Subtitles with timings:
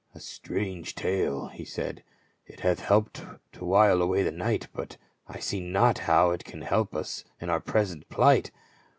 [0.15, 2.01] "A strange tale," he said;"
[2.47, 6.63] it hath helped to while away the night; but I see not how it can
[6.63, 8.49] help us in our present plight."